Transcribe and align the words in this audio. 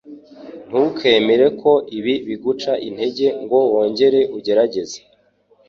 Ntukemere 0.67 1.45
ko 1.61 1.71
ibi 1.97 2.13
biguca 2.27 2.73
intege 2.87 3.27
ngo 3.43 3.59
wongere 3.73 4.19
ugerageze. 4.37 4.97